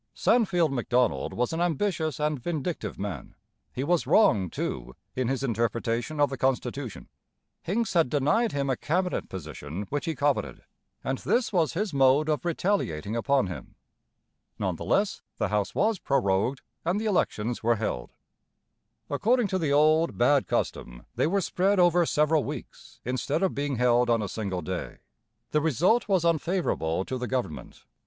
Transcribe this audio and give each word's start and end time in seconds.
Sandfield 0.15 0.71
Macdonald 0.71 1.31
was 1.31 1.53
an 1.53 1.61
ambitious 1.61 2.19
and 2.19 2.39
vindictive 2.41 2.97
man. 2.97 3.35
He 3.71 3.83
was 3.83 4.07
wrong, 4.07 4.49
too, 4.49 4.95
in 5.15 5.27
his 5.27 5.43
interpretation 5.43 6.19
of 6.19 6.31
the 6.31 6.39
constitution. 6.39 7.07
Hincks 7.61 7.93
had 7.93 8.09
denied 8.09 8.51
him 8.51 8.67
a 8.71 8.75
cabinet 8.75 9.29
position 9.29 9.85
which 9.91 10.05
he 10.05 10.15
coveted, 10.15 10.63
and 11.03 11.19
this 11.19 11.53
was 11.53 11.73
his 11.73 11.93
mode 11.93 12.29
of 12.29 12.43
retaliating 12.43 13.15
upon 13.15 13.45
him. 13.45 13.75
None 14.57 14.75
the 14.75 14.85
less, 14.85 15.21
the 15.37 15.49
House 15.49 15.75
was 15.75 15.99
prorogued, 15.99 16.63
and 16.83 16.99
the 16.99 17.05
elections 17.05 17.61
were 17.61 17.75
held. 17.75 18.11
According 19.07 19.49
to 19.49 19.59
the 19.59 19.71
old, 19.71 20.17
bad 20.17 20.47
custom, 20.47 21.05
they 21.13 21.27
were 21.27 21.41
spread 21.41 21.79
over 21.79 22.07
several 22.07 22.43
weeks, 22.43 22.99
instead 23.05 23.43
of 23.43 23.53
being 23.53 23.75
held 23.75 24.09
on 24.09 24.23
a 24.23 24.27
single 24.27 24.63
day. 24.63 24.97
The 25.51 25.61
result 25.61 26.07
was 26.07 26.25
unfavourable 26.25 27.05
to 27.05 27.19
the 27.19 27.27
government. 27.27 27.85